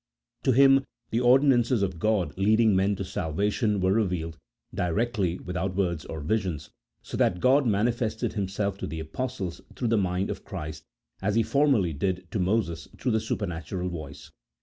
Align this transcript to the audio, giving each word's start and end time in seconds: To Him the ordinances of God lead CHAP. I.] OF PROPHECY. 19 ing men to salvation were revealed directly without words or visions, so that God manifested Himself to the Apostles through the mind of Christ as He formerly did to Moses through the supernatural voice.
To 0.45 0.51
Him 0.51 0.83
the 1.11 1.19
ordinances 1.19 1.83
of 1.83 1.99
God 1.99 2.29
lead 2.29 2.29
CHAP. 2.29 2.29
I.] 2.29 2.31
OF 2.31 2.35
PROPHECY. 2.35 2.45
19 2.47 2.59
ing 2.71 2.75
men 2.75 2.95
to 2.95 3.05
salvation 3.05 3.81
were 3.81 3.93
revealed 3.93 4.39
directly 4.73 5.37
without 5.37 5.75
words 5.75 6.05
or 6.05 6.21
visions, 6.21 6.71
so 7.03 7.15
that 7.17 7.39
God 7.39 7.67
manifested 7.67 8.33
Himself 8.33 8.79
to 8.79 8.87
the 8.87 8.99
Apostles 8.99 9.61
through 9.75 9.89
the 9.89 9.97
mind 9.97 10.31
of 10.31 10.43
Christ 10.43 10.85
as 11.21 11.35
He 11.35 11.43
formerly 11.43 11.93
did 11.93 12.25
to 12.31 12.39
Moses 12.39 12.87
through 12.97 13.11
the 13.11 13.19
supernatural 13.19 13.89
voice. 13.89 14.31